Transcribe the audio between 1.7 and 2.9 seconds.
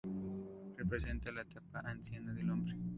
anciana del hombre.